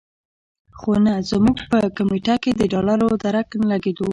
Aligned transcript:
خو 0.77 0.91
نه 1.05 1.13
زموږ 1.31 1.57
په 1.71 1.79
کمېټه 1.97 2.35
کې 2.43 2.51
د 2.55 2.61
ډالرو 2.73 3.09
درک 3.23 3.49
لګېدو. 3.71 4.07